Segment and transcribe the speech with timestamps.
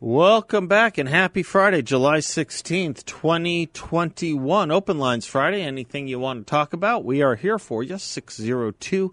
[0.00, 4.70] Welcome back and happy Friday, July 16th, 2021.
[4.70, 5.62] Open Lines Friday.
[5.62, 7.98] Anything you want to talk about, we are here for you.
[7.98, 9.12] 602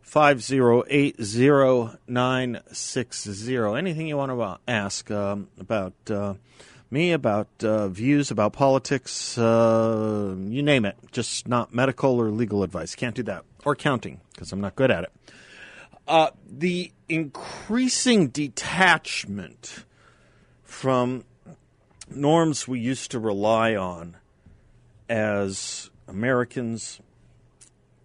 [0.00, 3.56] 508 0960.
[3.56, 6.34] Anything you want to ask um, about uh,
[6.90, 10.96] me, about uh, views, about politics, uh, you name it.
[11.12, 12.96] Just not medical or legal advice.
[12.96, 13.44] Can't do that.
[13.64, 15.12] Or counting, because I'm not good at it.
[16.08, 19.84] Uh, the increasing detachment
[20.78, 21.24] from
[22.08, 24.16] norms we used to rely on
[25.08, 27.00] as Americans,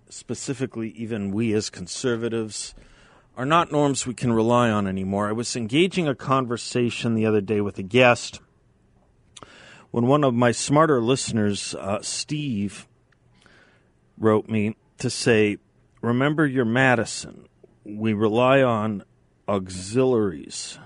[0.09, 2.73] specifically even we as conservatives,
[3.37, 5.29] are not norms we can rely on anymore.
[5.29, 8.41] I was engaging a conversation the other day with a guest
[9.91, 12.87] when one of my smarter listeners, uh, Steve,
[14.17, 15.57] wrote me to say,
[16.01, 17.47] Remember your Madison.
[17.85, 19.03] We rely on
[19.47, 20.79] auxiliaries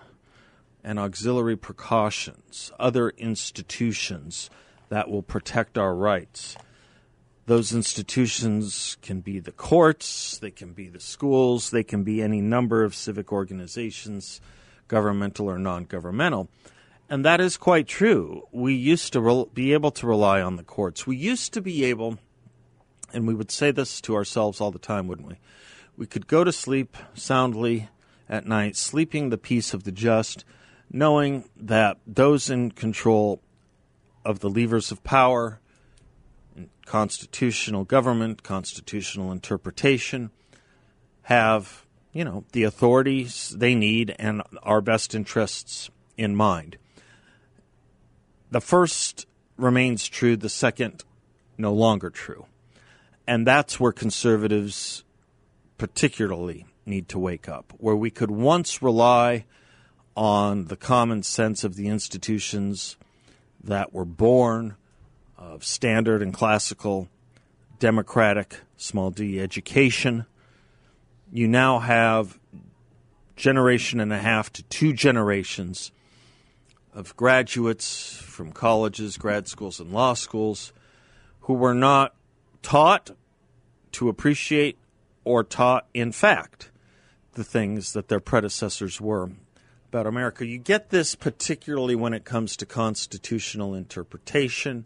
[0.88, 4.50] and auxiliary precautions, other institutions
[4.88, 6.56] that will protect our rights.
[7.46, 12.40] Those institutions can be the courts, they can be the schools, they can be any
[12.40, 14.40] number of civic organizations,
[14.88, 16.48] governmental or non governmental.
[17.10, 18.48] And that is quite true.
[18.54, 21.06] We used to re- be able to rely on the courts.
[21.06, 22.18] We used to be able,
[23.12, 25.36] and we would say this to ourselves all the time, wouldn't we?
[25.98, 27.90] We could go to sleep soundly
[28.30, 30.46] at night, sleeping the peace of the just,
[30.92, 33.42] knowing that those in control
[34.24, 35.60] of the levers of power,
[36.86, 40.32] constitutional government, constitutional interpretation,
[41.24, 46.78] have, you know, the authorities they need and our best interests in mind.
[48.50, 49.28] The first
[49.58, 51.04] remains true, the second
[51.58, 52.46] no longer true.
[53.28, 55.04] And that's where conservatives
[55.78, 59.46] particularly need to wake up, where we could once rely
[60.18, 62.98] on the common sense of the institutions
[63.64, 64.76] that were born
[65.38, 67.08] of standard and classical
[67.78, 70.26] democratic small d education.
[71.32, 72.40] You now have
[73.36, 75.92] generation and a half to two generations
[76.96, 80.74] of graduates from colleges, grad schools, and law schools
[81.42, 82.16] who were not
[82.64, 83.12] taught
[83.92, 84.80] to appreciate
[85.24, 86.72] or taught, in fact,
[87.34, 89.30] the things that their predecessors were
[89.90, 90.46] about America.
[90.46, 94.86] You get this particularly when it comes to constitutional interpretation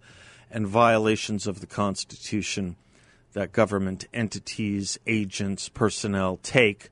[0.50, 2.76] and violations of the Constitution
[3.34, 6.90] that government entities, agents, personnel take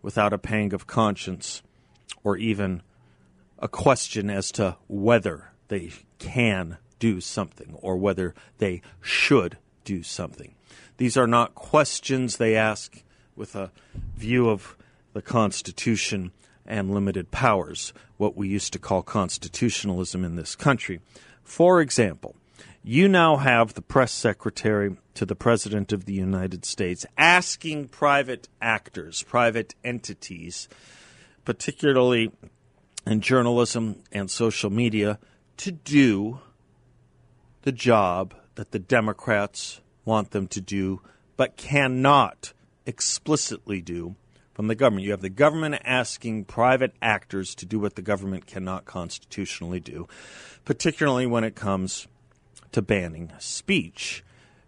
[0.00, 1.62] without a pang of conscience
[2.22, 2.82] or even
[3.58, 10.54] a question as to whether they can do something or whether they should do something.
[10.96, 13.02] These are not questions they ask
[13.34, 13.70] with a
[14.16, 14.76] view of
[15.12, 16.32] the Constitution
[16.68, 21.00] and limited powers, what we used to call constitutionalism in this country.
[21.42, 22.36] For example,
[22.82, 28.48] you now have the press secretary to the President of the United States asking private
[28.60, 30.68] actors, private entities,
[31.44, 32.30] particularly
[33.06, 35.18] in journalism and social media,
[35.56, 36.40] to do
[37.62, 41.00] the job that the Democrats want them to do,
[41.36, 42.52] but cannot
[42.86, 44.14] explicitly do
[44.56, 45.04] from the government.
[45.04, 50.08] You have the government asking private actors to do what the government cannot constitutionally do,
[50.64, 52.06] particularly when it comes
[52.72, 54.24] to banning speech.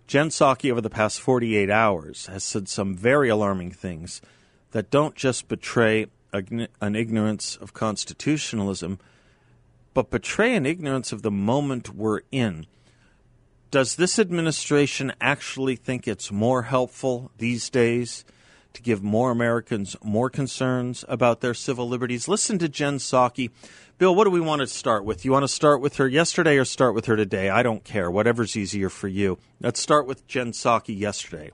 [0.06, 4.20] Jen Psaki, over the past 48 hours, has said some very alarming things
[4.72, 8.98] that don't just betray an ignorance of constitutionalism,
[9.94, 12.66] but betray an ignorance of the moment we're in.
[13.70, 18.26] Does this administration actually think it's more helpful these days
[18.72, 22.28] to give more Americans more concerns about their civil liberties.
[22.28, 23.50] Listen to Jen Psaki.
[23.98, 25.24] Bill, what do we want to start with?
[25.24, 27.48] You want to start with her yesterday or start with her today?
[27.50, 28.10] I don't care.
[28.10, 29.38] Whatever's easier for you.
[29.60, 31.50] Let's start with Jen Psaki yesterday.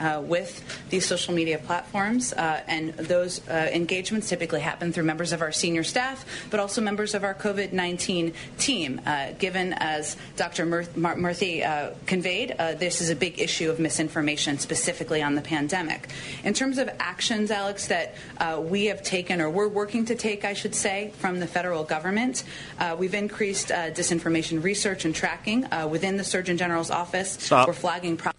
[0.00, 5.32] Uh, with these social media platforms, uh, and those uh, engagements typically happen through members
[5.32, 9.00] of our senior staff, but also members of our COVID 19 team.
[9.06, 10.66] Uh, given, as Dr.
[10.66, 16.08] Murthy uh, conveyed, uh, this is a big issue of misinformation, specifically on the pandemic.
[16.44, 18.14] In terms of actions, Alex, that
[18.70, 22.44] we have taken, or we're working to take, I should say, from the federal government,
[22.98, 27.32] we've increased disinformation research and tracking within the Surgeon General's office.
[27.32, 27.68] Stop.
[27.68, 28.16] We're flagging.
[28.16, 28.35] Pro-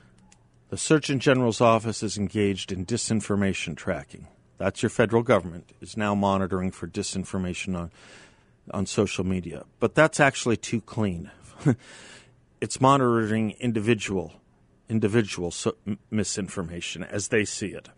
[0.70, 4.28] the Surgeon General's office is engaged in disinformation tracking.
[4.58, 7.92] That's your federal government is now monitoring for disinformation on
[8.72, 9.64] on social media.
[9.80, 11.32] But that's actually too clean.
[12.62, 14.34] it's monitoring individual
[14.90, 15.76] individual so,
[16.10, 17.90] misinformation as they see it.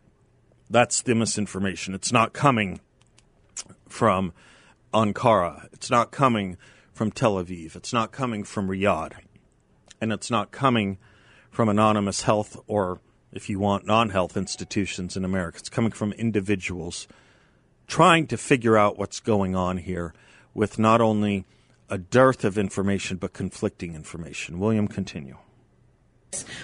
[0.70, 1.94] That's the misinformation.
[1.94, 2.80] It's not coming
[3.88, 4.34] from
[4.94, 5.68] Ankara.
[5.74, 6.58] It's not coming
[6.94, 7.76] from Tel Aviv.
[7.76, 9.14] It's not coming from Riyadh.
[10.02, 10.98] And it's not coming
[11.60, 13.02] from anonymous health or,
[13.34, 15.58] if you want, non health institutions in America.
[15.60, 17.06] It's coming from individuals
[17.86, 20.14] trying to figure out what's going on here
[20.54, 21.44] with not only
[21.90, 24.58] a dearth of information but conflicting information.
[24.58, 25.36] William, continue.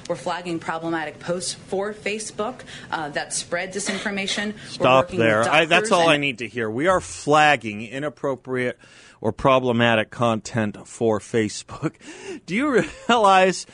[0.08, 4.54] We're flagging problematic posts for Facebook uh, that spread disinformation.
[4.70, 5.42] Stop there.
[5.42, 6.70] I, that's all I need to hear.
[6.70, 8.80] We are flagging inappropriate
[9.20, 11.96] or problematic content for Facebook.
[12.46, 13.66] Do you realize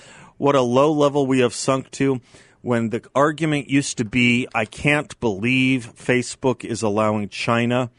[0.42, 2.20] what a low level we have sunk to
[2.64, 7.92] when the argument used to be I can't believe Facebook is allowing China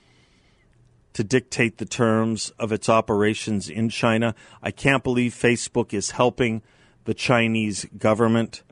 [1.12, 4.34] to dictate the terms of its operations in China.
[4.60, 6.62] I can't believe Facebook is helping
[7.04, 8.64] the Chinese government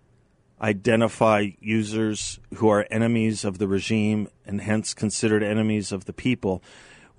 [0.60, 6.60] identify users who are enemies of the regime and hence considered enemies of the people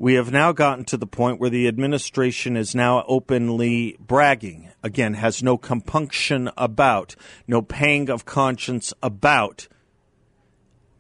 [0.02, 5.14] we have now gotten to the point where the administration is now openly bragging, again,
[5.14, 7.16] has no compunction about,
[7.48, 9.68] no pang of conscience about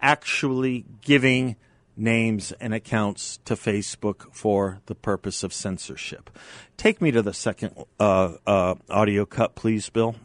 [0.01, 1.55] actually giving
[1.97, 6.29] names and accounts to Facebook for the purpose of censorship.
[6.77, 10.15] Take me to the second uh, uh, audio cut, please, Bill.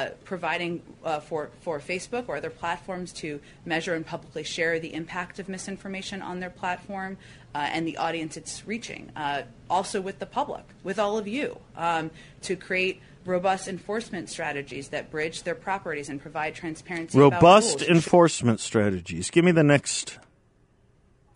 [0.00, 4.94] Uh, providing uh, for, for Facebook or other platforms to measure and publicly share the
[4.94, 7.16] impact of misinformation on their platform
[7.52, 9.10] uh, and the audience it's reaching.
[9.16, 12.12] Uh, also with the public, with all of you, um,
[12.42, 17.18] to create robust enforcement strategies that bridge their properties and provide transparency.
[17.18, 19.30] Robust enforcement strategies.
[19.30, 20.20] Give me the next.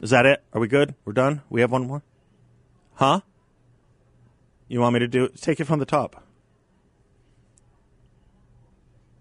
[0.01, 0.41] Is that it?
[0.53, 0.95] Are we good?
[1.05, 1.43] We're done?
[1.51, 2.05] We have one more?
[2.95, 3.23] Huh?
[4.69, 5.41] You want me to do it?
[5.41, 6.23] Take it from the top.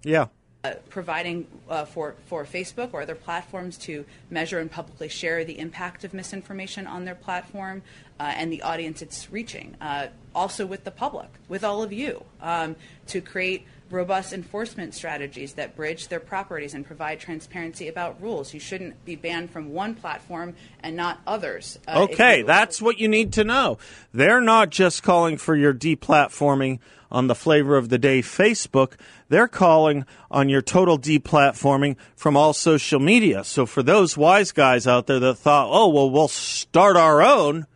[0.03, 0.27] Yeah.
[0.63, 5.57] Uh, providing uh, for, for Facebook or other platforms to measure and publicly share the
[5.57, 7.81] impact of misinformation on their platform
[8.19, 9.75] uh, and the audience it's reaching.
[9.81, 12.75] Uh, also with the public, with all of you, um,
[13.07, 18.54] to create robust enforcement strategies that bridge their properties and provide transparency about rules.
[18.54, 21.80] You shouldn't be banned from one platform and not others.
[21.88, 23.78] Uh, okay, that's what you need to know.
[24.14, 26.80] They're not just calling for your deplatforming
[27.12, 28.94] on the flavor of the day Facebook,
[29.28, 33.44] they're calling on your total deplatforming from all social media.
[33.44, 37.68] So for those wise guys out there that thought, oh, well, we'll start our own,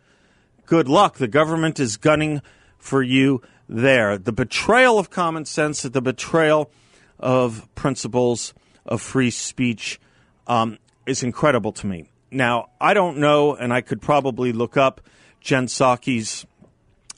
[0.64, 1.18] good luck.
[1.18, 2.40] The government is gunning
[2.78, 4.18] for you there.
[4.18, 6.70] The betrayal of common sense, the betrayal
[7.18, 8.54] of principles
[8.84, 10.00] of free speech
[10.46, 12.10] um, is incredible to me.
[12.30, 15.00] Now, I don't know, and I could probably look up
[15.40, 16.46] Jen Psaki's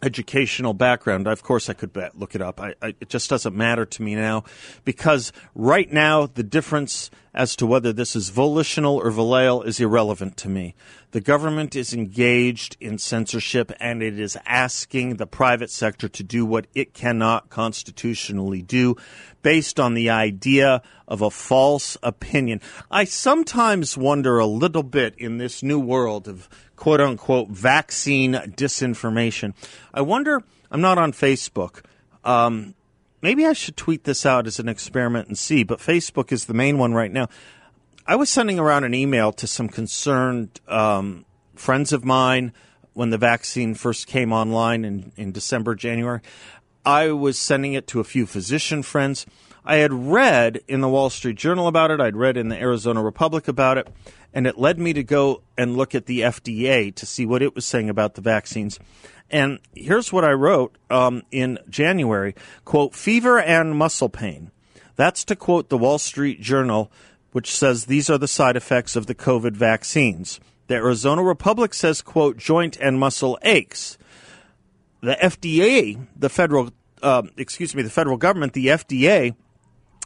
[0.02, 1.26] educational background.
[1.26, 2.60] Of course, I could bet, look it up.
[2.60, 4.44] I, I, it just doesn't matter to me now
[4.84, 10.36] because right now the difference as to whether this is volitional or volial is irrelevant
[10.36, 10.74] to me.
[11.12, 16.44] The government is engaged in censorship and it is asking the private sector to do
[16.44, 18.96] what it cannot constitutionally do
[19.42, 22.60] based on the idea of a false opinion.
[22.90, 29.52] I sometimes wonder a little bit in this new world of quote unquote vaccine disinformation.
[29.92, 31.82] I wonder, I'm not on Facebook.
[32.24, 32.74] Um,
[33.20, 36.54] maybe I should tweet this out as an experiment and see, but Facebook is the
[36.54, 37.28] main one right now.
[38.06, 42.52] I was sending around an email to some concerned um, friends of mine
[42.94, 46.20] when the vaccine first came online in, in December, January.
[46.86, 49.26] I was sending it to a few physician friends.
[49.68, 53.02] I had read in the Wall Street Journal about it, I'd read in the Arizona
[53.02, 53.86] Republic about it,
[54.32, 57.54] and it led me to go and look at the FDA to see what it
[57.54, 58.78] was saying about the vaccines.
[59.30, 62.34] And here's what I wrote um, in January
[62.64, 64.52] quote, fever and muscle pain.
[64.96, 66.90] That's to quote the Wall Street Journal,
[67.32, 70.40] which says these are the side effects of the COVID vaccines.
[70.68, 73.98] The Arizona Republic says, quote, joint and muscle aches.
[75.02, 76.70] The FDA, the federal,
[77.02, 79.34] uh, excuse me, the federal government, the FDA,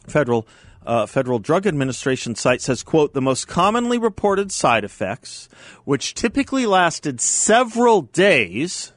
[0.07, 0.47] federal
[0.85, 5.47] uh, Federal Drug Administration site says, quote, the most commonly reported side effects,
[5.85, 8.91] which typically lasted several days.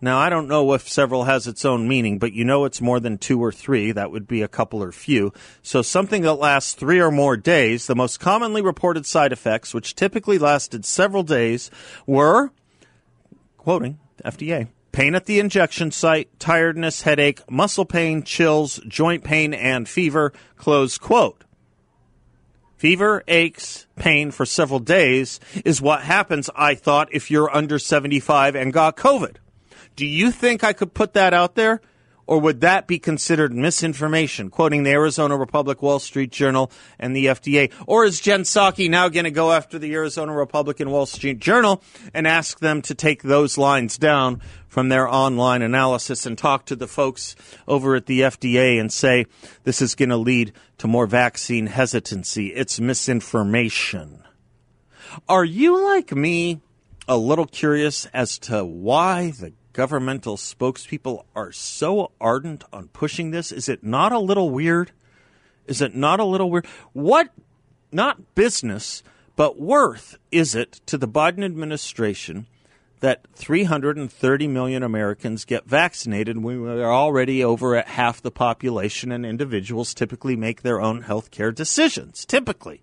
[0.00, 3.00] Now, I don't know if several has its own meaning, but you know it's more
[3.00, 3.92] than two or three.
[3.92, 5.32] That would be a couple or few.
[5.62, 9.94] So something that lasts three or more days, the most commonly reported side effects, which
[9.94, 11.70] typically lasted several days,
[12.06, 12.50] were,
[13.56, 19.86] quoting FDA, pain at the injection site, tiredness, headache, muscle pain, chills, joint pain, and
[19.86, 20.32] fever.
[20.56, 21.44] Close quote.
[22.78, 28.56] Fever, aches, pain for several days is what happens, I thought, if you're under 75
[28.56, 29.36] and got COVID.
[29.96, 31.82] Do you think I could put that out there?
[32.26, 34.50] Or would that be considered misinformation?
[34.50, 37.72] Quoting the Arizona Republic, Wall Street Journal, and the FDA.
[37.86, 41.82] Or is Jen Psaki now going to go after the Arizona Republican, Wall Street Journal
[42.12, 46.76] and ask them to take those lines down from their online analysis and talk to
[46.76, 47.36] the folks
[47.68, 49.26] over at the FDA and say
[49.64, 52.48] this is going to lead to more vaccine hesitancy?
[52.48, 54.22] It's misinformation.
[55.28, 56.60] Are you like me
[57.08, 63.52] a little curious as to why the governmental spokespeople are so ardent on pushing this?
[63.52, 64.90] Is it not a little weird?
[65.66, 66.64] Is it not a little weird?
[66.94, 67.28] What,
[67.92, 69.02] not business,
[69.36, 72.46] but worth is it to the Biden administration
[73.00, 76.38] that 330 million Americans get vaccinated?
[76.42, 81.02] when We are already over at half the population, and individuals typically make their own
[81.02, 82.24] health care decisions.
[82.24, 82.80] Typically.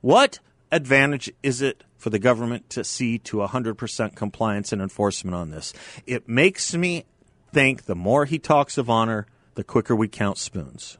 [0.00, 0.38] What
[0.72, 5.72] advantage is it for the government to see to 100% compliance and enforcement on this.
[6.06, 7.04] It makes me
[7.52, 10.98] think the more he talks of honor, the quicker we count spoons.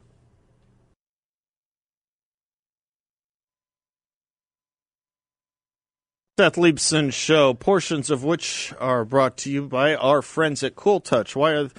[6.39, 10.99] Seth Leibsohn Show, portions of which are brought to you by our friends at Cool
[10.99, 11.35] Touch.
[11.35, 11.69] Why are,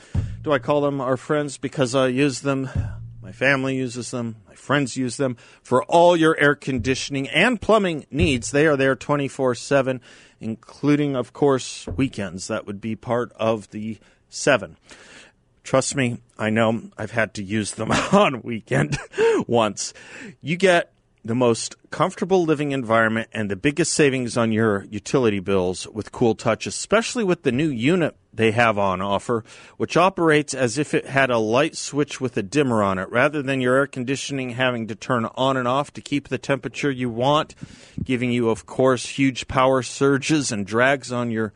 [0.43, 1.59] do I call them our friends?
[1.59, 2.69] Because I use them,
[3.33, 8.05] my family uses them, My friends use them for all your air conditioning and plumbing
[8.11, 8.51] needs.
[8.51, 10.03] They are there 24 7,
[10.39, 12.49] including, of course, weekends.
[12.49, 13.97] That would be part of the
[14.29, 14.77] seven.
[15.65, 18.99] Trust me, I know I've had to use them on weekend
[19.47, 19.95] once.
[20.43, 20.93] You get
[21.25, 26.35] the most comfortable living environment and the biggest savings on your utility bills with Cool
[26.35, 29.45] Touch, especially with the new unit they have on offer,
[29.77, 33.43] which operates as if it had a light switch with a dimmer on it, rather
[33.43, 37.11] than your air conditioning having to turn on and off to keep the temperature you
[37.11, 37.55] want,
[38.03, 41.53] giving you, of course, huge power surges and drags on your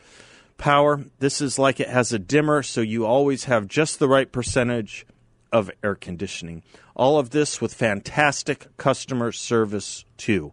[0.59, 1.05] power.
[1.19, 5.07] This is like it has a dimmer, so you always have just the right percentage
[5.53, 6.63] of air conditioning.
[6.95, 10.53] All of this with fantastic customer service, too.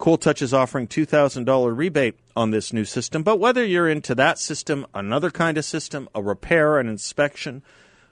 [0.00, 4.38] Cool Touch is offering $2,000 rebate on this new system, but whether you're into that
[4.38, 7.62] system, another kind of system, a repair, an inspection,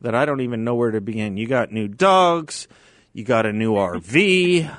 [0.01, 1.37] that I don't even know where to begin.
[1.37, 2.69] You got new dogs,
[3.13, 4.71] you got a new RV.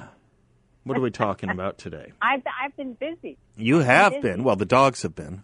[0.84, 2.12] What are we talking about today?
[2.22, 3.38] I've, I've been busy.
[3.56, 4.44] You have been, been.
[4.44, 5.44] Well, the dogs have been.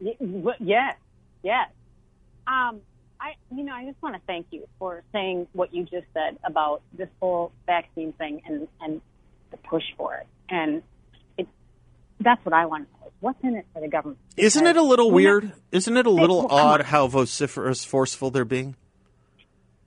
[0.00, 0.96] Yes,
[1.42, 1.68] yes.
[2.46, 2.80] Um,
[3.18, 6.36] I, you know, I just want to thank you for saying what you just said
[6.44, 9.00] about this whole vaccine thing and and
[9.50, 10.26] the push for it.
[10.50, 10.82] And
[11.38, 11.48] it,
[12.20, 12.93] that's what I want to.
[13.24, 14.18] What's in it for the government?
[14.36, 15.50] Because Isn't it a little weird?
[15.72, 18.76] Isn't it a little odd how vociferous, forceful they're being?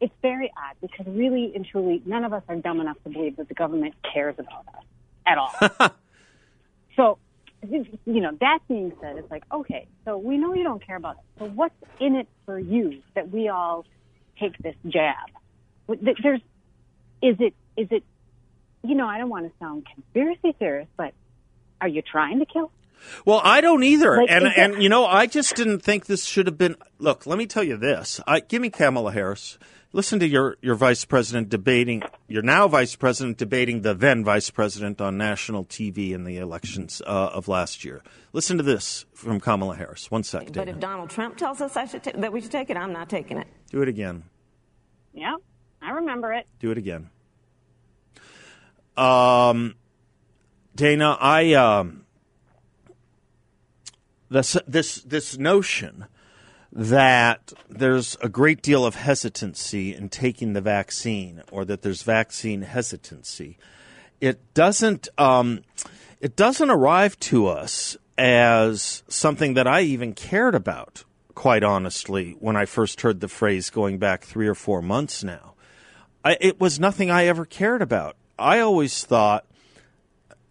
[0.01, 3.37] It's very odd because really and truly, none of us are dumb enough to believe
[3.37, 4.83] that the government cares about us
[5.27, 5.91] at all.
[6.95, 7.19] so
[7.61, 11.17] you know, that being said, it's like, okay, so we know you don't care about
[11.17, 11.39] it.
[11.39, 13.85] So what's in it for you that we all
[14.39, 15.13] take this jab?
[15.87, 16.41] There's,
[17.21, 18.03] is it, is it,
[18.83, 21.13] you know, I don't want to sound conspiracy theorist, but
[21.79, 22.71] are you trying to kill?
[23.25, 26.47] Well, I don't either, like, and and you know, I just didn't think this should
[26.47, 26.75] have been.
[26.99, 28.19] Look, let me tell you this.
[28.27, 29.57] I, give me Kamala Harris
[29.97, 34.49] listen to your, your vice president debating, your now vice president debating the then vice
[34.49, 38.03] president on national TV in the elections uh, of last year.
[38.33, 40.11] Listen to this from Kamala Harris.
[40.11, 40.53] One second.
[40.53, 43.37] But if Donald Trump tells us t- that we should take it, I'm not taking
[43.37, 43.47] it.
[43.71, 44.23] Do it again.
[45.13, 45.35] Yeah,
[45.81, 46.45] I remember it.
[46.59, 47.09] Do it again.
[48.95, 49.75] Um,
[50.75, 52.05] Dana, I um,
[54.29, 56.05] this this this notion
[56.71, 62.61] that there's a great deal of hesitancy in taking the vaccine or that there's vaccine
[62.61, 63.57] hesitancy.
[64.19, 65.61] It doesn't, um,
[66.19, 71.03] it doesn't arrive to us as something that I even cared about,
[71.35, 75.53] quite honestly, when I first heard the phrase going back three or four months now.
[76.25, 78.17] I, it was nothing I ever cared about.
[78.37, 79.45] I always thought,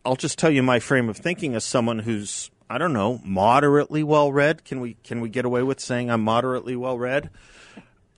[0.04, 4.02] I'll just tell you my frame of thinking as someone who's, I don't know, moderately
[4.02, 4.64] well read.
[4.64, 7.30] Can we can we get away with saying I'm moderately well read?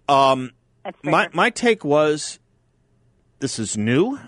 [0.09, 0.52] Um,
[1.02, 2.38] my my take was,
[3.40, 4.19] this is new.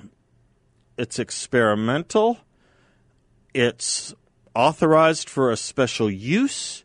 [0.99, 2.39] It's experimental.
[3.55, 4.15] It's
[4.55, 6.85] authorized for a special use.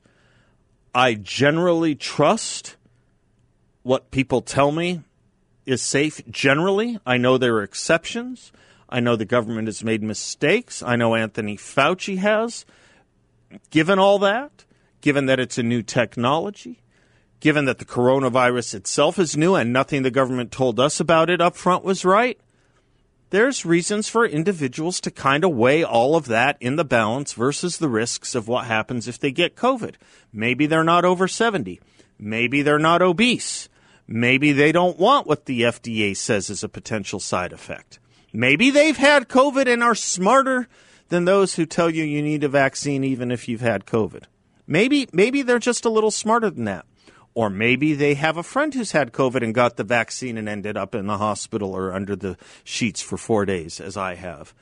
[0.93, 2.77] I generally trust
[3.83, 5.01] what people tell me
[5.65, 6.99] is safe generally.
[7.05, 8.53] I know there are exceptions.
[8.87, 10.81] I know the government has made mistakes.
[10.81, 12.65] I know Anthony Fauci has.
[13.69, 14.65] Given all that,
[15.01, 16.81] given that it's a new technology,
[17.39, 21.41] given that the coronavirus itself is new and nothing the government told us about it
[21.41, 22.39] up front was right,
[23.29, 27.77] there's reasons for individuals to kind of weigh all of that in the balance versus
[27.77, 29.95] the risks of what happens if they get COVID.
[30.31, 31.81] Maybe they're not over 70.
[32.17, 33.67] Maybe they're not obese.
[34.07, 37.99] Maybe they don't want what the FDA says is a potential side effect.
[38.31, 40.67] Maybe they've had COVID and are smarter
[41.09, 44.23] than those who tell you you need a vaccine even if you've had COVID.
[44.67, 46.85] Maybe maybe they're just a little smarter than that.
[47.33, 50.77] Or maybe they have a friend who's had COVID and got the vaccine and ended
[50.77, 54.53] up in the hospital or under the sheets for 4 days as I have.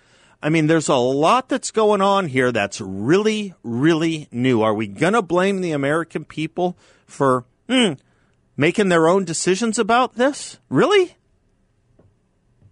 [0.42, 4.62] I mean, there's a lot that's going on here that's really, really new.
[4.62, 7.94] Are we going to blame the American people for hmm,
[8.58, 10.60] making their own decisions about this?
[10.68, 11.16] Really?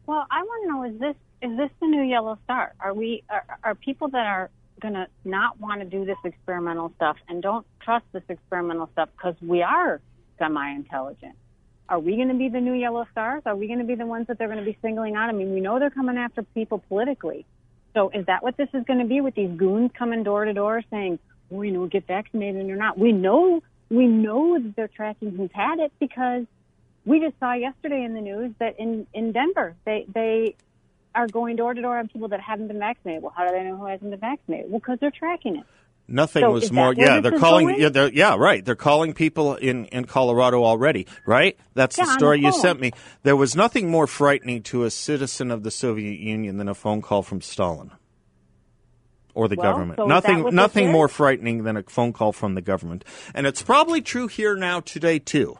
[0.05, 2.73] Well, I want to know is this is this the new yellow star?
[2.79, 4.49] Are we are, are people that are
[4.81, 9.09] going to not want to do this experimental stuff and don't trust this experimental stuff
[9.15, 10.01] because we are
[10.37, 11.35] semi-intelligent?
[11.89, 13.43] Are we going to be the new yellow stars?
[13.45, 15.29] Are we going to be the ones that they're going to be singling out?
[15.29, 17.45] I mean, we know they're coming after people politically.
[17.93, 20.53] So is that what this is going to be with these goons coming door to
[20.53, 21.19] door saying,
[21.49, 22.97] well, you know, get vaccinated or not?
[22.97, 26.45] We know we know that they're tracking who's had it because
[27.05, 30.55] we just saw yesterday in the news that in, in Denver, they, they
[31.15, 33.21] are going door to door on people that haven't been vaccinated.
[33.23, 34.69] Well, how do they know who hasn't been vaccinated?
[34.71, 35.63] Well, because they're tracking it.
[36.07, 36.93] Nothing So was more.
[36.93, 37.67] Yeah, they're calling.
[37.67, 37.79] going?
[37.81, 38.65] Yeah, they're, yeah, right.
[38.65, 41.07] They're calling people in in Colorado already.
[41.25, 41.57] Right.
[41.73, 42.91] That's Yeah, the on the story you sent me.
[43.23, 47.01] There was nothing more frightening to a citizen of the Soviet Union than a phone
[47.01, 47.91] call from Stalin
[49.33, 49.97] or the Well, government.
[49.99, 50.53] so nothing.
[50.53, 54.55] Nothing more frightening than a phone call from the government, and it's probably true here
[54.55, 55.57] now today too.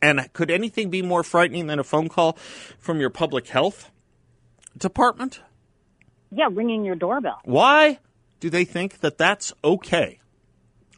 [0.00, 2.36] And could anything be more frightening than a phone call
[2.80, 3.90] from your public health
[4.76, 5.40] department?
[6.30, 7.40] Yeah, ringing your doorbell.
[7.44, 7.98] Why
[8.40, 10.20] do they think that that's okay?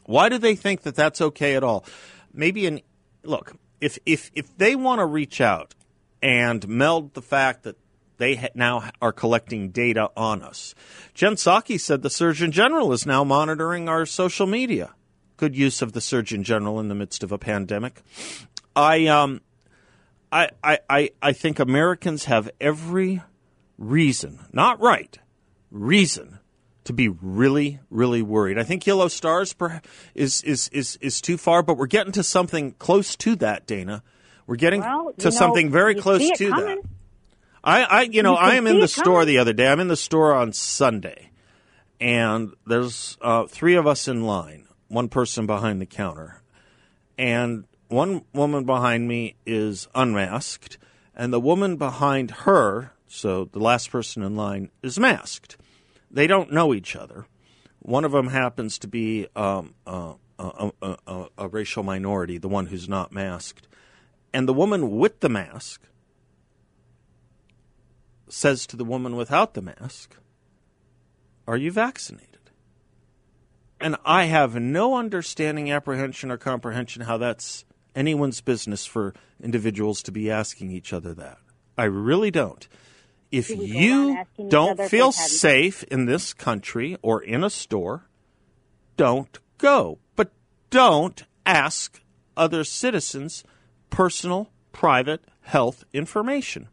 [0.05, 1.85] Why do they think that that's okay at all?
[2.33, 2.81] Maybe in
[3.23, 5.73] look, if if if they want to reach out
[6.21, 7.75] and meld the fact that
[8.17, 10.73] they ha- now are collecting data on us.
[11.13, 14.93] Jen Psaki said the Surgeon General is now monitoring our social media.
[15.37, 18.01] Good use of the Surgeon General in the midst of a pandemic.
[18.75, 19.41] I um
[20.31, 23.21] I I I, I think Americans have every
[23.77, 25.17] reason, not right,
[25.71, 26.39] reason
[26.85, 28.59] to be really, really worried.
[28.59, 29.81] I think yellow stars per-
[30.13, 34.03] is, is is is too far, but we're getting to something close to that, Dana.
[34.47, 36.65] We're getting Well, to know, something very close to coming.
[36.65, 36.89] that.
[37.63, 39.27] I, I, you know, You I am in the store coming.
[39.27, 39.67] the other day.
[39.67, 41.31] I'm in the store on Sunday,
[41.99, 44.67] and there's uh, three of us in line.
[44.87, 46.43] One person behind the counter,
[47.17, 50.77] and one woman behind me is unmasked,
[51.15, 55.57] and the woman behind her, so the last person in line, is masked.
[56.11, 57.25] They don't know each other.
[57.79, 62.49] One of them happens to be um, uh, a, a, a, a racial minority, the
[62.49, 63.67] one who's not masked.
[64.33, 65.81] And the woman with the mask
[68.27, 70.15] says to the woman without the mask,
[71.47, 72.29] Are you vaccinated?
[73.79, 80.11] And I have no understanding, apprehension, or comprehension how that's anyone's business for individuals to
[80.11, 81.37] be asking each other that.
[81.77, 82.67] I really don't.
[83.37, 87.49] If Do we go around you don't feel safe in this country or in a
[87.49, 88.07] store,
[88.97, 89.99] don't go.
[90.15, 90.31] But
[90.69, 92.01] don't ask
[92.37, 93.43] other citizens
[93.89, 96.69] personal, private health information.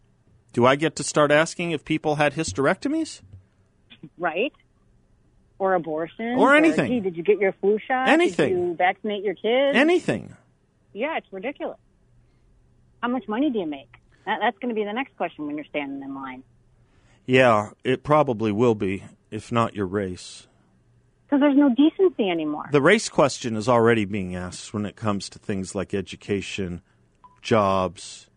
[0.53, 3.23] Do I get to start asking if people had hysterectomies?
[4.19, 4.53] right?
[5.59, 6.91] Or abortion, Or anything.
[6.91, 8.09] gee, did you get your flu shot?
[8.09, 8.49] Anything.
[8.49, 9.77] Did you vaccinate your kids?
[9.77, 10.37] Anything.
[10.93, 11.79] Yeah, it's ridiculous.
[13.01, 13.93] How much money do you make?
[14.27, 16.43] That, that's going to be the next question when you're standing in line.
[17.27, 20.47] Yeah, it probably will be, if not your race.
[21.25, 22.69] Because there's no decency anymore.
[22.73, 26.83] The race question is already being asked when it comes to things like education,
[27.41, 28.29] jobs,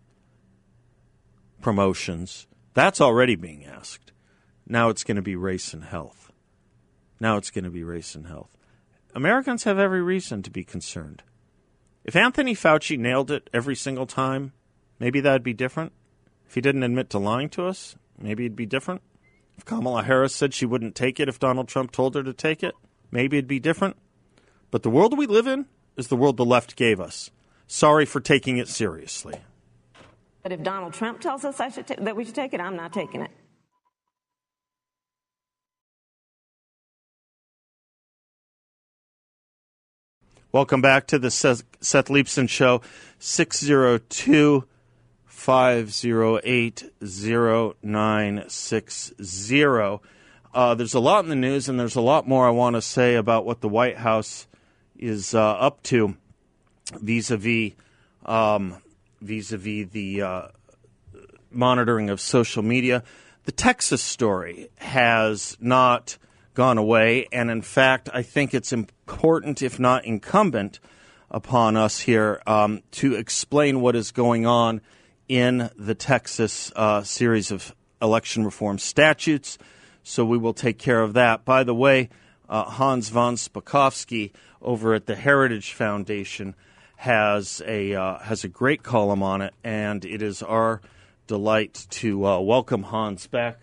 [1.62, 2.48] promotions.
[2.74, 4.12] That's already being asked.
[4.67, 6.32] Now it's going to be race and health.
[7.19, 8.56] Now it's going to be race and health.
[9.13, 11.24] Americans have every reason to be concerned.
[12.04, 14.54] If Anthony Fauci nailed it every single time,
[15.00, 15.91] maybe that'd be different.
[16.48, 19.01] If he didn't admit to lying to us, maybe it'd be different.
[19.58, 22.63] If Kamala Harris said she wouldn't take it if Donald Trump told her to take
[22.63, 22.75] it,
[23.12, 23.95] maybe it'd be different.
[24.71, 27.32] But the world we live in is the world the left gave us.
[27.67, 29.39] Sorry for taking it seriously.
[30.43, 32.75] But if Donald Trump tells us I should ta- that we should take it, I'm
[32.75, 33.32] not taking it.
[40.51, 42.10] Welcome back to the Seth, Seth
[42.49, 42.82] Show,
[43.19, 44.63] 602
[45.45, 49.99] 508 0960.
[50.55, 52.81] Uh, there's a lot in the news, and there's a lot more I want to
[52.81, 54.47] say about what the White House
[54.97, 56.17] is uh, up to
[56.99, 57.73] vis a vis
[59.21, 60.47] vis a vis the uh,
[61.51, 63.03] monitoring of social media.
[63.43, 66.17] The Texas story has not
[66.55, 70.79] gone away, and in fact, I think it's important, if not incumbent,
[71.29, 74.81] upon us here um, to explain what is going on
[75.27, 79.57] in the Texas uh, series of election reform statutes.
[80.03, 81.45] So we will take care of that.
[81.45, 82.09] By the way,
[82.47, 86.55] uh, Hans von Spakovsky over at the Heritage Foundation
[86.97, 90.81] has a uh, has a great column on it, and it is our
[91.27, 93.59] delight to uh, welcome Hans back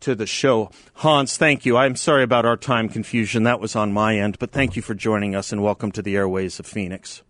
[0.00, 0.70] to the show.
[0.94, 1.76] Hans, thank you.
[1.76, 3.44] I'm sorry about our time confusion.
[3.44, 6.16] That was on my end, but thank you for joining us and welcome to the
[6.16, 7.22] airways of Phoenix.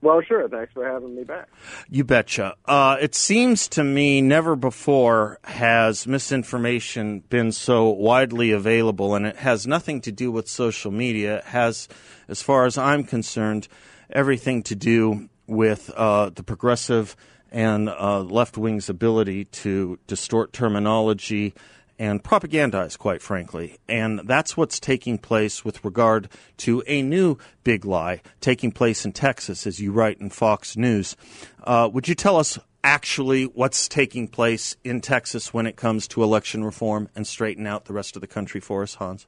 [0.00, 0.48] Well, sure.
[0.48, 1.48] Thanks for having me back.
[1.88, 2.54] You betcha.
[2.64, 9.36] Uh, it seems to me never before has misinformation been so widely available, and it
[9.36, 11.38] has nothing to do with social media.
[11.38, 11.88] It has,
[12.28, 13.66] as far as I'm concerned,
[14.10, 17.16] everything to do with uh, the progressive
[17.50, 21.54] and uh, left wing's ability to distort terminology
[21.98, 23.78] and propagandize, quite frankly.
[23.88, 29.12] And that's what's taking place with regard to a new big lie taking place in
[29.12, 31.16] Texas, as you write in Fox News.
[31.64, 36.22] Uh, would you tell us actually what's taking place in Texas when it comes to
[36.22, 39.26] election reform and straighten out the rest of the country for us, Hans?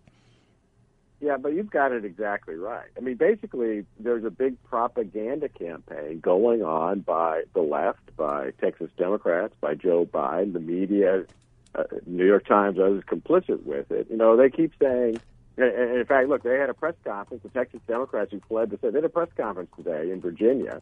[1.20, 2.88] Yeah, but you've got it exactly right.
[2.96, 8.90] I mean, basically, there's a big propaganda campaign going on by the left, by Texas
[8.96, 11.26] Democrats, by Joe Biden, the media,
[11.74, 14.08] uh, New York Times, others complicit with it.
[14.10, 15.20] You know, they keep saying,
[15.56, 17.42] and in fact, look, they had a press conference.
[17.42, 20.80] The Texas Democrats who fled the state, they had a press conference today in Virginia,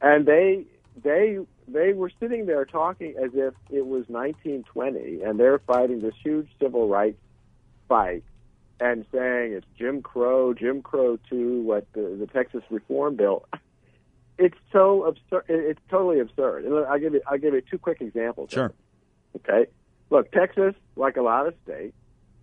[0.00, 0.64] and they
[1.02, 6.14] they they were sitting there talking as if it was 1920, and they're fighting this
[6.22, 7.18] huge civil rights
[7.88, 8.24] fight
[8.80, 13.46] and saying it's Jim Crow, Jim Crow 2, what the, the Texas Reform Bill.
[14.38, 15.44] It's so absurd.
[15.48, 16.66] It's totally absurd.
[16.66, 18.50] And I'll give you, I'll give you two quick examples.
[18.50, 18.70] Sure.
[19.36, 19.70] Okay.
[20.10, 21.94] Look, Texas, like a lot of states,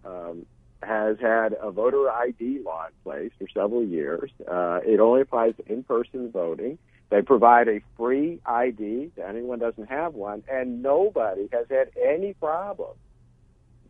[0.06, 0.46] um,
[0.82, 4.32] has had a voter ID law in place for several years.
[4.48, 6.78] Uh, it only applies to in-person voting.
[7.10, 11.92] They provide a free ID to anyone who doesn't have one, and nobody has had
[12.02, 12.98] any problem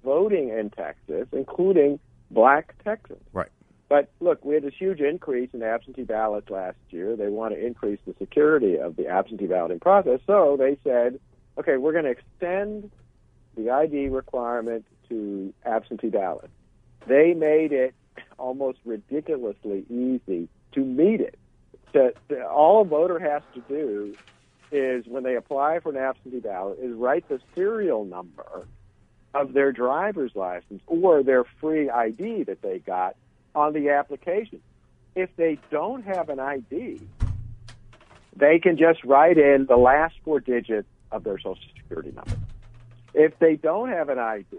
[0.03, 3.23] voting in Texas, including black Texans.
[3.31, 3.49] Right.
[3.89, 7.15] But look, we had this huge increase in absentee ballots last year.
[7.15, 11.19] They want to increase the security of the absentee balloting process, so they said,
[11.57, 12.91] okay, we're going to extend
[13.55, 16.49] the ID requirement to absentee ballots.
[17.07, 17.93] They made it
[18.37, 21.37] almost ridiculously easy to meet it.
[21.93, 24.15] To, to, all a voter has to do
[24.71, 28.65] is when they apply for an absentee ballot is write the serial number
[29.35, 33.15] of their driver's license or their free ID that they got
[33.53, 34.61] on the application.
[35.15, 37.01] If they don't have an ID,
[38.35, 42.35] they can just write in the last four digits of their social security number.
[43.13, 44.57] If they don't have an ID,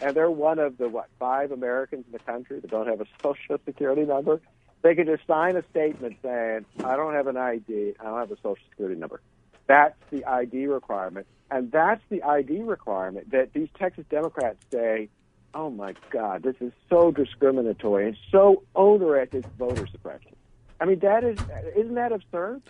[0.00, 3.06] and they're one of the what five Americans in the country that don't have a
[3.22, 4.40] social security number,
[4.82, 7.94] they can just sign a statement saying, "I don't have an ID.
[8.00, 9.20] I don't have a social security number."
[9.68, 15.08] That's the ID requirement, and that's the ID requirement that these Texas Democrats say,
[15.54, 19.28] "Oh my God, this is so discriminatory and so onerous.
[19.58, 20.32] Voter suppression."
[20.82, 21.38] I mean, that is
[21.76, 22.60] isn't that absurd?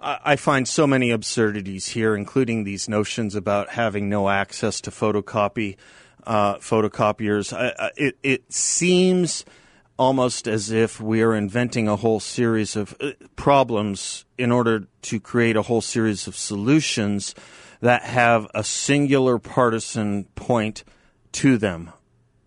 [0.00, 5.76] I find so many absurdities here, including these notions about having no access to photocopy
[6.26, 7.52] uh, photocopiers.
[7.52, 9.44] I, it, it seems
[9.98, 15.20] almost as if we are inventing a whole series of uh, problems in order to
[15.20, 17.34] create a whole series of solutions
[17.82, 20.82] that have a singular partisan point
[21.32, 21.92] to them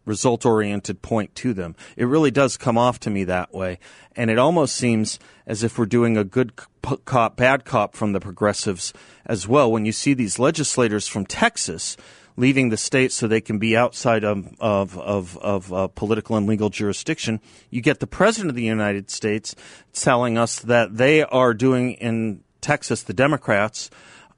[0.06, 1.76] result oriented point to them.
[1.96, 3.80] It really does come off to me that way.
[4.16, 6.54] And it almost seems as if we're doing a good
[7.06, 8.94] cop, bad cop from the progressives
[9.26, 9.72] as well.
[9.72, 11.98] When you see these legislators from Texas
[12.36, 16.48] leaving the state so they can be outside of of of, of uh, political and
[16.48, 17.40] legal jurisdiction.
[17.70, 19.56] You get the president of the United States
[19.94, 23.90] telling us that they are doing in Texas, the Democrats.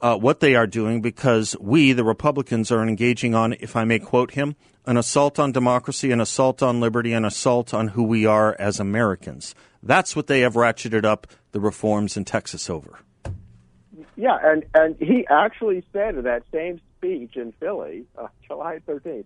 [0.02, 3.98] Uh, what they are doing because we, the Republicans, are engaging on, if I may
[3.98, 4.56] quote him,
[4.88, 8.80] an assault on democracy, an assault on liberty, an assault on who we are as
[8.80, 9.56] Americans.
[9.84, 13.00] That's what they have ratcheted up the reforms in Texas over.
[14.18, 19.26] Yeah, and and he actually said in that same speech in Philly, uh, July 13th,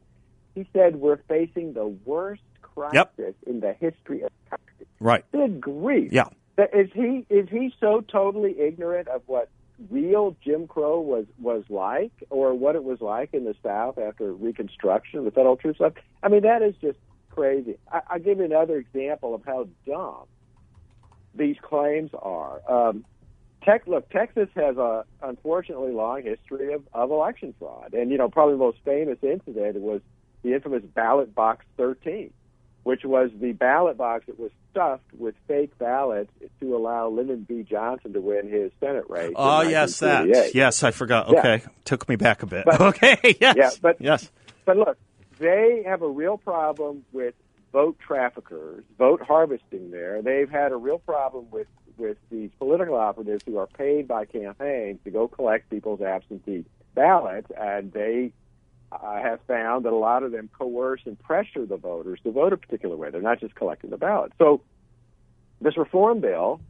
[0.56, 3.36] he said we're facing the worst crisis Yep.
[3.48, 4.88] in the history of Texas.
[5.00, 5.24] Right.
[5.32, 6.12] Good grief!
[6.12, 6.26] Yeah.
[6.74, 9.50] Is he is he so totally ignorant of what
[9.90, 14.34] real Jim Crow was was like, or what it was like in the South after
[14.34, 15.98] Reconstruction, the federal troops left?
[16.22, 16.98] I mean, that is just
[17.30, 17.78] crazy.
[17.92, 20.26] I, I'll give you another example of how dumb
[21.36, 22.62] these claims are.
[22.70, 23.06] Um,
[23.64, 28.30] Tech, look, Texas has a unfortunately long history of, of election fraud, and you know
[28.30, 30.02] probably the most famous incident was
[30.44, 32.32] the infamous ballot box 13,
[32.84, 37.64] which was the ballot box that was stuffed with fake ballots to allow Lyndon B.
[37.64, 39.34] Johnson to win his Senate race.
[39.36, 40.54] Oh, yes, that.
[40.54, 41.30] Yes, I forgot.
[41.32, 41.40] Yeah.
[41.40, 41.64] Okay.
[41.86, 42.66] Took me back a bit.
[42.66, 43.18] But- okay.
[43.40, 43.56] Yes.
[43.58, 44.30] Yeah, but yes.
[44.66, 44.98] but look,
[45.40, 47.34] they have a real problem with
[47.72, 49.92] vote traffickers, vote harvesting.
[49.92, 54.26] There, they've had a real problem with with these political operatives who are paid by
[54.26, 58.32] campaigns to go collect people's absentee ballots, and they
[58.92, 62.54] uh, have found that a lot of them coerce and pressure the voters to vote
[62.54, 63.10] a particular way.
[63.12, 64.32] They're not just collecting the ballot.
[64.38, 64.62] So,
[65.62, 66.62] this reform bill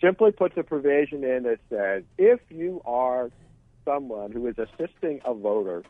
[0.00, 3.30] simply puts a provision in that says if you are
[3.84, 5.82] someone who is assisting a voter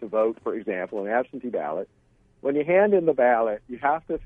[0.00, 1.88] to vote, for example, an absentee ballot,
[2.40, 4.20] when you hand in the ballot, you have to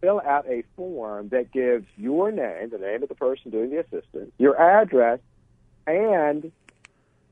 [0.00, 3.80] fill out a form that gives your name, the name of the person doing the
[3.80, 5.18] assistance, your address,
[5.86, 6.52] and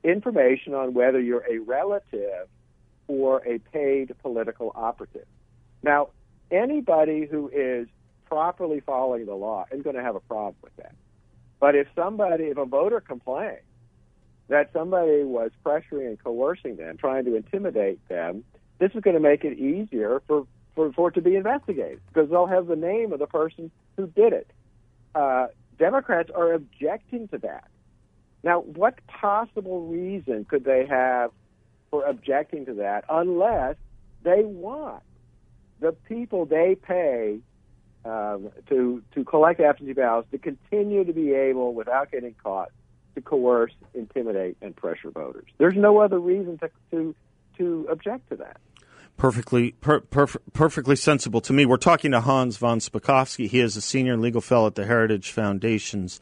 [0.03, 2.47] information on whether you're a relative
[3.07, 5.25] or a paid political operative.
[5.81, 6.09] Now,
[6.51, 7.87] anybody who is
[8.25, 10.95] properly following the law is going to have a problem with that.
[11.59, 13.61] But if somebody, if a voter complains
[14.49, 18.43] that somebody was pressuring and coercing them, trying to intimidate them,
[18.79, 22.29] this is going to make it easier for, for, for it to be investigated because
[22.29, 24.49] they'll have the name of the person who did it.
[25.15, 27.67] Uh, Democrats are objecting to that.
[28.43, 31.31] Now, what possible reason could they have
[31.89, 33.75] for objecting to that unless
[34.23, 35.03] they want
[35.79, 37.39] the people they pay
[38.05, 42.69] um, to to collect absentee ballots to continue to be able, without getting caught,
[43.15, 45.45] to coerce, intimidate, and pressure voters?
[45.57, 47.15] There's no other reason to to
[47.57, 48.57] to object to that.
[49.15, 51.65] Perfectly, per, perf- perfectly sensible to me.
[51.65, 53.47] We're talking to Hans von Spakovsky.
[53.47, 56.19] He is a senior legal fellow at the Heritage Foundation's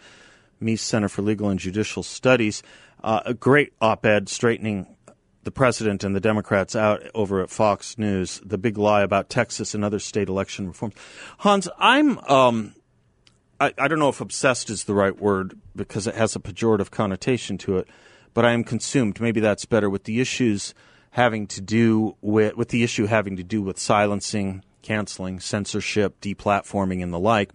[0.62, 2.64] Meese Center for Legal and Judicial Studies.
[3.04, 4.96] Uh, a great op-ed straightening
[5.44, 8.40] the president and the Democrats out over at Fox News.
[8.46, 10.96] The big lie about Texas and other state election reforms.
[11.40, 12.20] Hans, I'm.
[12.20, 12.76] Um,
[13.60, 16.90] I, I don't know if obsessed is the right word because it has a pejorative
[16.90, 17.88] connotation to it,
[18.34, 19.22] but I am consumed.
[19.22, 20.74] Maybe that's better with the issues
[21.12, 27.04] having to do with with the issue having to do with silencing, canceling, censorship, deplatforming,
[27.04, 27.52] and the like.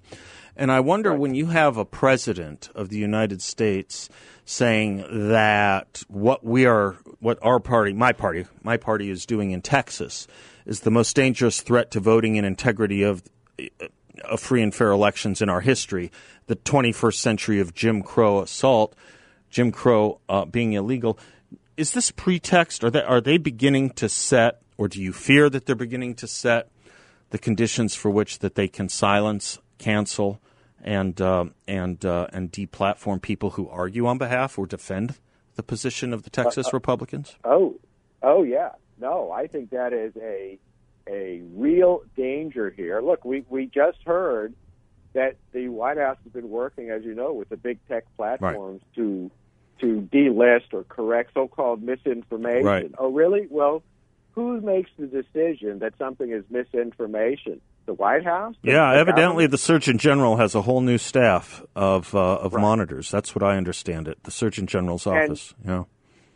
[0.59, 4.09] And I wonder when you have a president of the United States
[4.47, 9.61] saying that what we are, what our party, my party, my party is doing in
[9.61, 10.27] Texas
[10.65, 13.23] is the most dangerous threat to voting and integrity of
[14.25, 16.11] of free and fair elections in our history,
[16.47, 18.95] the 21st century of Jim Crow assault,
[19.51, 21.19] Jim Crow uh, being illegal.
[21.77, 22.83] Is this pretext?
[22.83, 26.27] Are they are they beginning to set, or do you fear that they're beginning to
[26.27, 26.71] set
[27.29, 30.41] the conditions for which that they can silence, cancel,
[30.87, 35.17] and uh, and uh, and deplatform people who argue on behalf or defend
[35.57, 37.37] the position of the Texas Republicans?
[37.45, 37.75] Oh,
[38.23, 38.71] oh yeah.
[38.99, 40.59] No, I think that is a
[41.09, 43.03] a real danger here.
[43.03, 44.55] Look, we we just heard
[45.13, 48.83] that the White House has been working, as you know, with the big tech platforms
[48.95, 49.31] to
[49.81, 52.65] to delist or correct so-called misinformation.
[52.65, 52.91] Right.
[52.97, 53.47] Oh, really?
[53.51, 53.83] Well,
[54.33, 57.61] who makes the decision that something is misinformation?
[57.87, 58.55] The White House?
[58.63, 62.55] The- Yeah, the evidently the Surgeon General has a whole new staff of uh, of
[62.55, 62.61] Right.
[62.63, 63.11] monitors.
[63.11, 64.23] That's what I understand it.
[64.25, 65.55] The Surgeon General's And- office.
[65.65, 65.85] Yeah.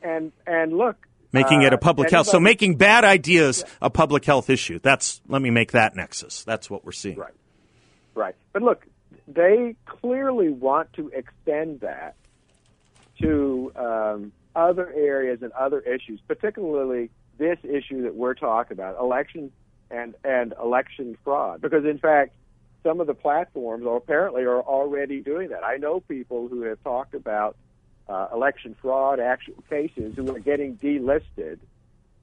[0.02, 2.26] And and look, Making it uh, a public health.
[2.26, 4.78] So making bad ideas a public health issue.
[4.80, 6.42] That's let me make that nexus.
[6.44, 7.16] That's what we're seeing.
[7.18, 7.34] Right.
[8.14, 8.34] Right.
[8.52, 8.86] But look,
[9.28, 12.14] they clearly want to extend that
[13.20, 19.52] to um, other areas and other issues, particularly this issue that we're talking about, election
[19.90, 21.60] and, and election fraud.
[21.60, 22.34] Because, in fact,
[22.82, 25.64] some of the platforms are apparently are already doing that.
[25.64, 27.56] I know people who have talked about
[28.08, 31.58] uh, election fraud actual cases who are getting delisted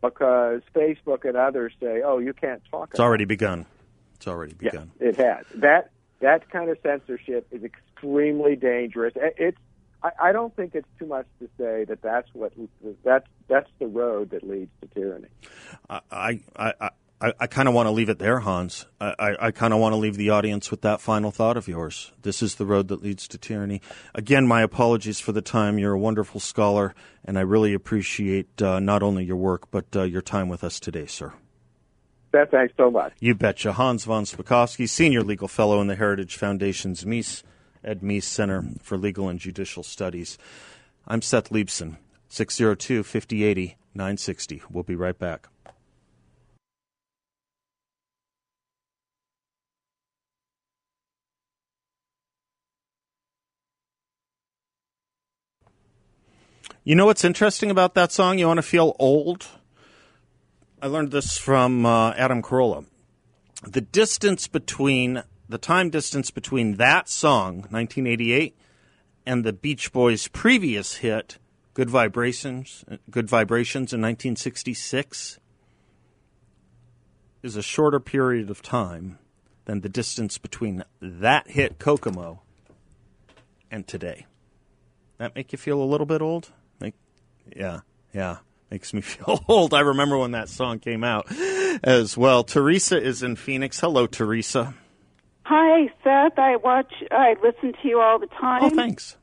[0.01, 3.65] because Facebook and others say, "Oh, you can't talk." It's already begun.
[4.15, 4.91] It's already begun.
[4.99, 5.45] Yeah, it has.
[5.55, 9.13] That that kind of censorship is extremely dangerous.
[9.15, 9.57] It's
[10.03, 12.53] I, I don't think it's too much to say that that's what
[13.03, 15.29] that's that's the road that leads to tyranny.
[15.89, 18.85] I I I, I, I kind of want to leave it there, Hans.
[19.01, 21.67] I, I, I kind of want to leave the audience with that final thought of
[21.67, 22.11] yours.
[22.21, 23.81] This is the road that leads to tyranny.
[24.13, 25.79] Again, my apologies for the time.
[25.79, 26.93] You're a wonderful scholar,
[27.25, 30.79] and I really appreciate uh, not only your work but uh, your time with us
[30.79, 31.33] today, sir.
[32.33, 33.13] That thanks so much.
[33.19, 33.73] You betcha.
[33.73, 37.41] Hans von Spakovsky, Senior Legal Fellow in the Heritage Foundation's Meese,
[37.83, 40.37] Ed Meese Center for Legal and Judicial Studies.
[41.07, 41.97] I'm Seth Leibsohn,
[42.29, 44.61] 602 5080 960.
[44.69, 45.47] We'll be right back.
[56.87, 58.39] You know what's interesting about that song?
[58.39, 59.45] You want to feel old?
[60.81, 62.85] I learned this from uh, Adam Carolla.
[63.61, 68.57] The distance between the time distance between that song, 1988,
[69.25, 71.39] and the Beach Boys' previous hit,
[71.73, 75.39] "Good Vibrations," "Good Vibrations" in 1966,
[77.43, 79.19] is a shorter period of time
[79.65, 82.43] than the distance between that hit, "Kokomo,"
[83.69, 84.25] and today.
[85.17, 86.53] That make you feel a little bit old?
[87.55, 87.81] Yeah,
[88.13, 88.37] yeah
[88.69, 89.73] makes me feel old.
[89.73, 91.31] I remember when that song came out
[91.83, 92.43] as well.
[92.43, 93.79] Teresa is in Phoenix.
[93.79, 94.73] Hello, Teresa.
[95.43, 96.37] Hi, Seth.
[96.37, 98.63] I watch, I listen to you all the time.
[98.63, 99.15] Oh, thanks.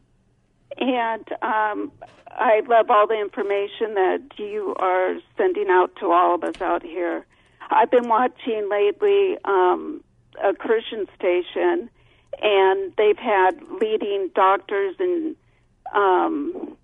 [0.79, 1.93] And um,
[2.31, 6.83] I love all the information that you are sending out to all of us out
[6.83, 7.27] here.
[7.71, 10.03] I've been watching lately um,
[10.43, 11.91] a Christian station,
[12.41, 15.37] and they've had leading doctors and
[15.95, 16.77] um,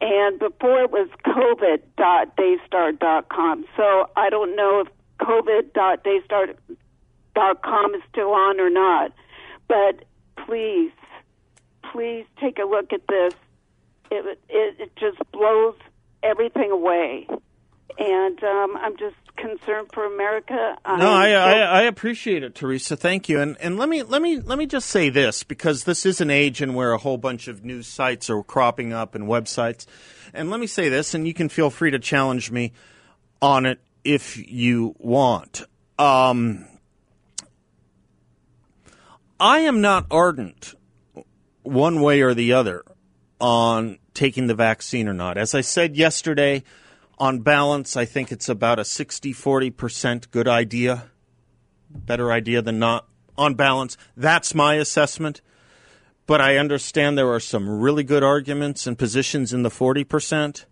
[0.06, 3.64] and before it was covid.daystar.com.
[3.76, 4.88] So I don't know if
[5.18, 9.10] covid.daystar.com is still on or not.
[9.68, 10.04] But
[10.46, 10.92] please,
[11.92, 13.34] please take a look at this.
[14.12, 15.74] It, it, it just blows
[16.22, 17.26] everything away.
[17.98, 20.76] And um, I'm just concerned for America.
[20.86, 22.96] No, I, I, I, appreciate it, Teresa.
[22.96, 23.40] Thank you.
[23.40, 26.30] And and let me let me let me just say this because this is an
[26.30, 29.86] age in where a whole bunch of news sites are cropping up and websites.
[30.34, 32.72] And let me say this, and you can feel free to challenge me
[33.40, 35.62] on it if you want.
[35.98, 36.66] Um,
[39.40, 40.74] I am not ardent
[41.62, 42.84] one way or the other
[43.40, 45.36] on taking the vaccine or not.
[45.36, 46.62] As I said yesterday
[47.18, 51.10] on balance, I think it's about a 60 40% good idea,
[51.90, 53.08] better idea than not.
[53.38, 55.40] On balance, that's my assessment.
[56.26, 60.64] But I understand there are some really good arguments and positions in the 40%.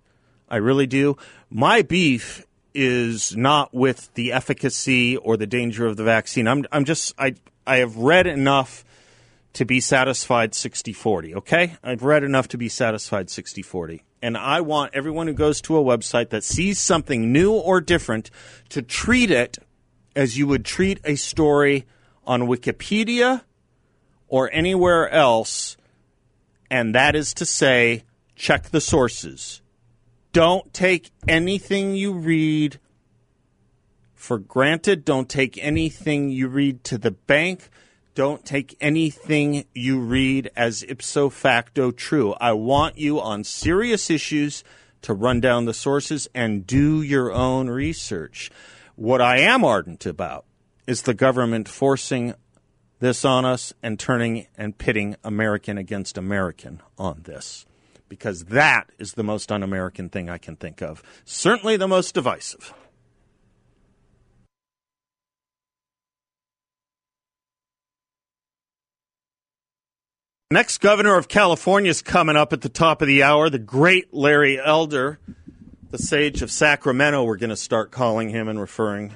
[0.48, 1.16] I really do.
[1.50, 6.48] My beef is not with the efficacy or the danger of the vaccine.
[6.48, 7.35] I'm, I'm just, I,
[7.66, 8.85] I have read enough
[9.52, 11.76] to be satisfied 60 40, okay?
[11.83, 15.76] I've read enough to be satisfied 60 40 and I want everyone who goes to
[15.76, 18.30] a website that sees something new or different
[18.70, 19.58] to treat it
[20.16, 21.84] as you would treat a story
[22.26, 23.42] on Wikipedia
[24.26, 25.76] or anywhere else,
[26.70, 29.60] and that is to say, check the sources.
[30.32, 32.80] Don't take anything you read
[34.14, 35.04] for granted.
[35.04, 37.68] Don't take anything you read to the bank.
[38.14, 42.33] Don't take anything you read as ipso facto true.
[42.35, 44.62] I want you on serious issues
[45.03, 48.53] to run down the sources and do your own research.
[48.94, 50.44] What I am ardent about
[50.87, 52.35] is the government forcing
[53.00, 57.66] this on us and turning and pitting American against American on this.
[58.09, 61.03] Because that is the most un American thing I can think of.
[61.24, 62.72] Certainly the most divisive.
[70.51, 74.13] Next governor of California is coming up at the top of the hour, the great
[74.13, 75.19] Larry Elder,
[75.90, 77.25] the sage of Sacramento.
[77.25, 79.15] We're going to start calling him and referring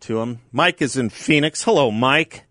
[0.00, 0.40] to him.
[0.52, 1.64] Mike is in Phoenix.
[1.64, 2.44] Hello, Mike.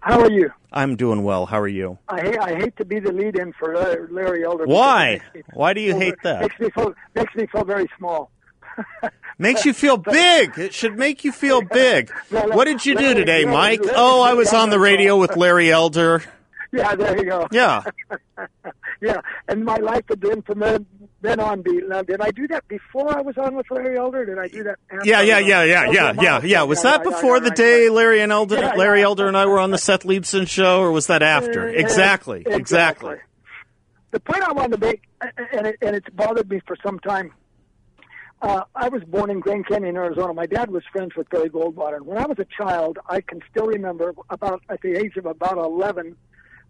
[0.00, 0.50] How are you?
[0.70, 1.46] I'm doing well.
[1.46, 1.98] How are you?
[2.08, 4.66] I hate, I hate to be the lead-in for uh, Larry Elder.
[4.66, 5.20] Why?
[5.54, 6.42] Why do you hate that?
[6.42, 8.30] Makes me feel makes me feel very small.
[9.38, 10.58] Makes you feel big.
[10.58, 12.10] It should make you feel big.
[12.30, 13.80] What did you do today, Mike?
[13.94, 16.22] Oh, I was on the radio with Larry Elder.
[16.76, 17.46] Yeah, there you go.
[17.52, 17.82] Yeah.
[19.02, 20.86] yeah, and my life had been from then,
[21.20, 21.60] then on.
[21.60, 24.24] Be, now, did I do that before I was on with Larry Elder?
[24.24, 24.78] Did I do that?
[24.90, 26.62] After Yeah, yeah, yeah, yeah, Okay, yeah, yeah, yeah.
[26.62, 27.90] Was that before the day.
[27.90, 29.04] Larry and Elder, Yeah, Larry yeah.
[29.04, 31.68] Elder and I were on the Seth Leibsohn show, or was that after?
[31.68, 33.16] Uh, Exactly, exactly.
[34.12, 35.02] The point I wanted to make,
[35.52, 37.34] and, it, and it's bothered me for some time.
[38.40, 40.32] Uh, I was born in Grand Canyon, Arizona.
[40.32, 41.96] My dad was friends with Barry Goldwater.
[41.96, 45.26] And when I was a child, I can still remember about at the age of
[45.26, 46.16] about 11,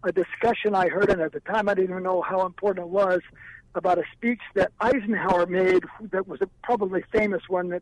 [0.03, 2.89] a discussion I heard, and at the time I didn't even know how important it
[2.89, 3.21] was,
[3.75, 7.81] about a speech that Eisenhower made that was a probably famous one that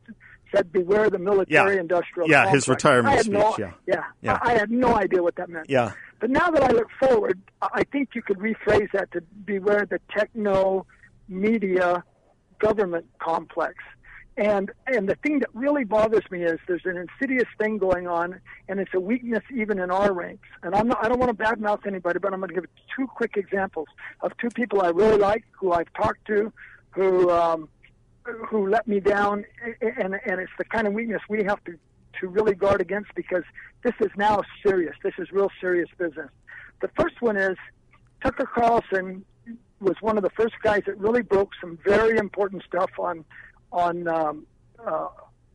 [0.56, 2.46] said, "Beware the military-industrial." Complex.
[2.48, 3.74] Yeah, his retirement had no- speech, yeah.
[3.88, 4.40] yeah, Yeah.
[4.42, 5.70] I, I had no idea what that meant.
[5.70, 5.92] Yeah.
[6.20, 9.86] But now that I look forward, I I think you could rephrase that to beware
[9.86, 10.86] the techno
[11.28, 12.04] media
[12.60, 13.76] government complex.
[14.38, 18.40] And and the thing that really bothers me is there's an insidious thing going on,
[18.70, 20.48] and it's a weakness even in our ranks.
[20.64, 22.66] And I'm not, I don't want to badmouth anybody, but I'm going to give
[22.96, 23.88] two quick examples
[24.22, 26.52] of two people I really like, who I've talked to,
[26.92, 27.68] who um,
[28.24, 29.44] who let me down,
[29.82, 31.78] and and it's the kind of weakness we have to
[32.22, 33.44] to really guard against because
[33.84, 34.96] this is now serious.
[35.04, 36.30] This is real serious business.
[36.82, 37.58] The first one is
[38.24, 39.26] Tucker Carlson
[39.80, 43.26] was one of the first guys that really broke some very important stuff on
[43.72, 44.46] on um,
[44.86, 45.08] uh,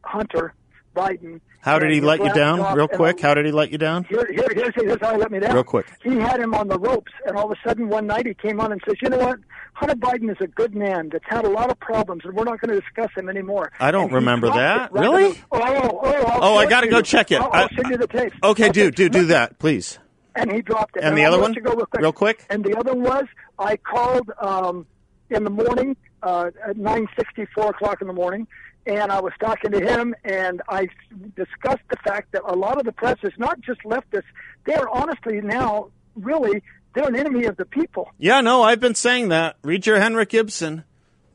[0.03, 0.55] Hunter
[0.95, 1.41] Biden.
[1.61, 3.21] How did he let you down, laptop real quick?
[3.21, 4.05] How did he let you down?
[4.05, 5.53] here, here, here's, here's how he let me down.
[5.53, 5.87] Real quick.
[6.03, 8.61] He had him on the ropes, and all of a sudden one night he came
[8.61, 9.41] on and says, "You know what?
[9.75, 12.61] Hunter Biden is a good man that's had a lot of problems, and we're not
[12.61, 14.93] going to discuss him anymore." I don't And remember that.
[14.93, 15.43] right Really?
[15.51, 16.39] Oh, oh, oh!
[16.41, 17.41] Oh, I got to go check it.
[17.41, 18.33] I'll, I'll send you the tape.
[18.45, 19.99] Okay, do do do that, please.
[20.37, 21.03] And he dropped it.
[21.03, 21.53] And the I'll other one?
[21.53, 22.01] real quick.
[22.01, 22.47] Real quick?
[22.49, 23.25] And the other one was
[23.59, 24.87] I called um,
[25.31, 28.47] in the morning uh, at nine sixty, four o'clock in the morning,
[28.87, 30.89] and I was talking to him, and I
[31.35, 34.25] discussed the fact that a lot of the press is not just leftists;
[34.65, 36.63] they are honestly now really
[36.95, 38.11] they're an enemy of the people.
[38.19, 39.57] Yeah, no, I've been saying that.
[39.63, 40.85] Read your Henrik Ibsen.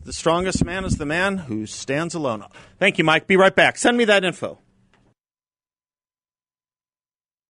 [0.03, 2.43] The strongest man is the man who stands alone.
[2.79, 3.27] Thank you, Mike.
[3.27, 3.77] Be right back.
[3.77, 4.57] Send me that info.